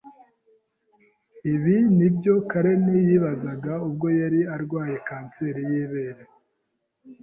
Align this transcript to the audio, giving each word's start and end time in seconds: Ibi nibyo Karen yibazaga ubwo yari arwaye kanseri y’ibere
Ibi 1.53 1.75
nibyo 1.97 2.33
Karen 2.49 2.85
yibazaga 3.07 3.73
ubwo 3.87 4.07
yari 4.19 4.41
arwaye 4.55 4.97
kanseri 5.07 5.61
y’ibere 5.69 6.23